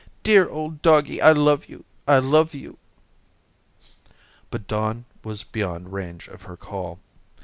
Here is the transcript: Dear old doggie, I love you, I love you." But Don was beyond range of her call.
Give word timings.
Dear 0.23 0.49
old 0.49 0.81
doggie, 0.81 1.21
I 1.21 1.29
love 1.31 1.69
you, 1.69 1.85
I 2.07 2.17
love 2.17 2.55
you." 2.55 2.79
But 4.49 4.65
Don 4.65 5.05
was 5.23 5.43
beyond 5.43 5.93
range 5.93 6.27
of 6.27 6.41
her 6.41 6.57
call. 6.57 6.97